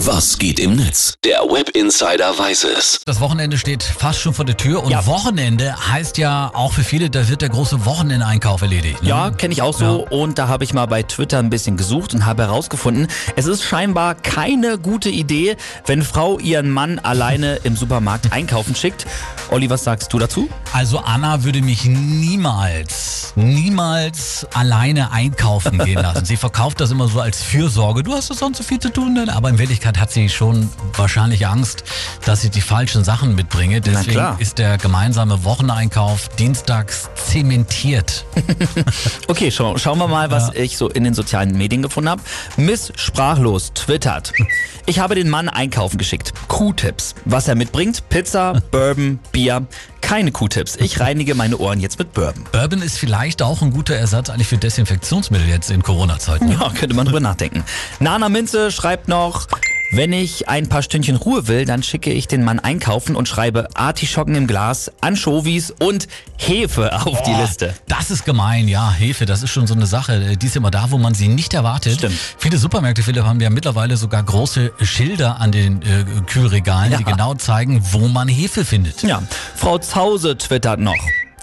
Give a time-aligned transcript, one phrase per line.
[0.00, 1.14] Was geht im Netz?
[1.24, 3.00] Der Web Insider weiß es.
[3.06, 7.08] Das Wochenende steht fast schon vor der Tür und Wochenende heißt ja auch für viele,
[7.08, 9.02] da wird der große Wochenendeinkauf erledigt.
[9.02, 9.08] Ne?
[9.08, 10.06] Ja, kenne ich auch so.
[10.10, 13.62] Und da habe ich mal bei Twitter ein bisschen gesucht und habe herausgefunden, es ist
[13.64, 15.56] scheinbar keine gute Idee,
[15.86, 19.06] wenn Frau ihren Mann alleine im Supermarkt einkaufen schickt.
[19.50, 20.50] Olli, was sagst du dazu?
[20.74, 26.24] Also Anna würde mich niemals, niemals alleine einkaufen gehen lassen.
[26.24, 28.02] Sie verkauft das immer so als Fürsorge.
[28.02, 29.26] Du hast doch sonst so viel zu tun, ne?
[29.34, 31.84] aber in Wirklichkeit hat sie schon wahrscheinlich Angst,
[32.24, 33.80] dass ich die falschen Sachen mitbringe.
[33.80, 38.24] Deswegen ist der gemeinsame Wocheneinkauf dienstags zementiert.
[39.28, 42.22] Okay, schau, schauen wir mal, was ich so in den sozialen Medien gefunden habe.
[42.56, 44.32] Miss Sprachlos twittert.
[44.86, 46.32] Ich habe den Mann einkaufen geschickt.
[46.48, 47.14] Q-Tipps.
[47.24, 48.08] Was er mitbringt?
[48.08, 49.66] Pizza, Bourbon, Bier.
[50.06, 50.76] Keine Q-Tipps.
[50.76, 52.44] Ich reinige meine Ohren jetzt mit Bourbon.
[52.52, 56.48] Bourbon ist vielleicht auch ein guter Ersatz eigentlich für Desinfektionsmittel jetzt in Corona-Zeiten.
[56.52, 57.64] Ja, könnte man drüber nachdenken.
[57.98, 59.48] Nana Minze schreibt noch,
[59.92, 63.68] wenn ich ein paar Stündchen Ruhe will, dann schicke ich den Mann einkaufen und schreibe
[63.74, 67.74] Artischocken im Glas, Anchovies und Hefe auf die Boah, Liste.
[67.88, 68.90] Das ist gemein, ja.
[68.92, 70.36] Hefe, das ist schon so eine Sache.
[70.36, 71.94] Die ist immer da, wo man sie nicht erwartet.
[71.94, 72.16] Stimmt.
[72.38, 76.98] Viele Supermärkte, Philipp, haben ja mittlerweile sogar große Schilder an den äh, Kühlregalen, Ja.
[76.98, 79.02] die genau zeigen, wo man Hefe findet.
[79.02, 79.22] Ja,
[79.54, 80.94] Frau Zause twittert noch.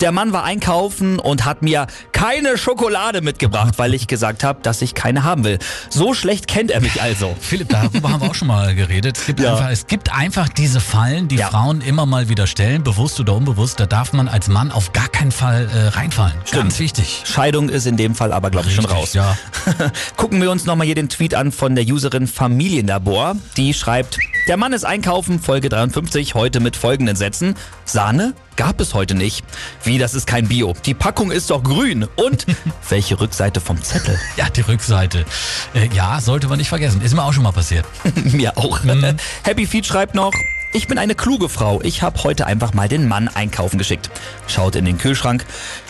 [0.02, 1.88] Der Mann war einkaufen und hat mir
[2.24, 5.60] keine Schokolade mitgebracht, weil ich gesagt habe, dass ich keine haben will.
[5.90, 7.36] So schlecht kennt er mich also.
[7.42, 9.18] Philipp, darüber haben wir auch schon mal geredet.
[9.18, 9.52] Es gibt, Ja.
[9.56, 11.50] einfach, es gibt einfach diese Fallen, die Ja.
[11.50, 13.78] Frauen immer mal wieder stellen, bewusst oder unbewusst.
[13.82, 16.34] Da darf man als Mann auf gar keinen Fall äh, reinfallen.
[16.52, 17.24] Ganz wichtig.
[17.26, 19.14] Scheidung ist in dem Fall aber, glaube ich, schon raus.
[19.14, 19.36] ja.
[20.16, 23.36] Gucken wir uns nochmal hier den Tweet an von der Userin Familienlabor.
[23.58, 27.56] Die schreibt, der Mann ist einkaufen, Folge 53, heute mit folgenden Sätzen.
[27.84, 29.44] Sahne gab es heute nicht.
[29.84, 30.74] Wie, das ist kein Bio.
[30.86, 32.08] Die Packung ist doch grün.
[32.16, 32.46] Und
[32.90, 34.20] welche Rückseite vom Zettel?
[34.38, 35.26] Ja, die Rückseite.
[35.74, 37.02] Äh, ja, sollte man nicht vergessen.
[37.02, 37.86] Ist mir auch schon mal passiert.
[38.24, 38.80] Mir auch.
[39.44, 40.32] Happy Feet schreibt noch,
[40.76, 41.82] ich bin eine kluge Frau.
[41.84, 44.10] Ich habe heute einfach mal den Mann einkaufen geschickt.
[44.48, 45.46] Schaut in den Kühlschrank.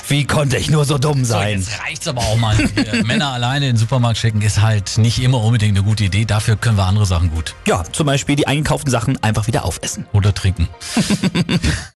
[0.09, 1.59] Wie konnte ich nur so dumm So, sein?
[1.59, 2.57] jetzt reicht's aber auch mal.
[3.05, 6.25] Männer alleine in den Supermarkt schicken ist halt nicht immer unbedingt eine gute Idee.
[6.25, 7.55] Dafür können wir andere Sachen gut.
[7.65, 10.05] Ja, zum Beispiel die eingekauften Sachen einfach wieder aufessen.
[10.11, 10.67] Oder trinken.